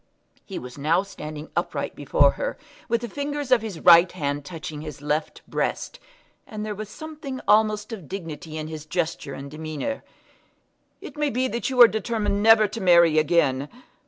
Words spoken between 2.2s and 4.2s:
her, with the fingers of his right